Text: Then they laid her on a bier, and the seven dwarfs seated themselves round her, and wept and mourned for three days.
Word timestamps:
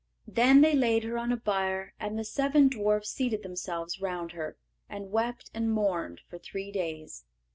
Then 0.25 0.61
they 0.61 0.73
laid 0.73 1.03
her 1.03 1.15
on 1.19 1.31
a 1.31 1.37
bier, 1.37 1.93
and 1.99 2.17
the 2.17 2.23
seven 2.23 2.69
dwarfs 2.69 3.11
seated 3.11 3.43
themselves 3.43 4.01
round 4.01 4.31
her, 4.31 4.57
and 4.89 5.11
wept 5.11 5.51
and 5.53 5.71
mourned 5.71 6.21
for 6.27 6.39
three 6.39 6.71
days. 6.71 7.23